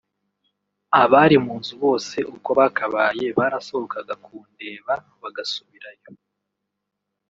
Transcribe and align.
abari 1.01 1.37
mu 1.45 1.53
nzu 1.59 1.73
bose 1.83 2.17
uko 2.35 2.49
bakabaye 2.59 3.25
barasohokaga 3.37 4.13
kundeba 4.23 4.93
bagasubirayo 5.21 6.09